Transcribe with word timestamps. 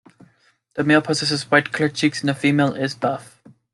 The 0.73 0.83
male 0.83 1.03
possesses 1.03 1.51
white 1.51 1.71
colored 1.71 1.93
cheeks 1.93 2.21
and 2.21 2.29
the 2.29 2.33
female 2.33 2.73
is 2.73 2.95
buff. 2.95 3.39